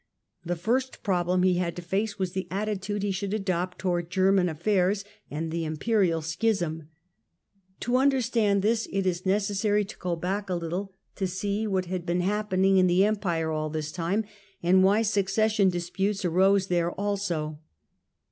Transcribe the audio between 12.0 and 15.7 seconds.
been happening in the Empire all this time, and why succession